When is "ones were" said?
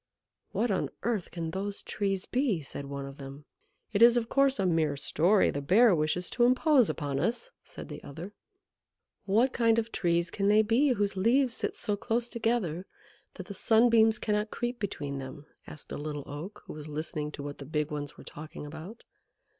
17.91-18.23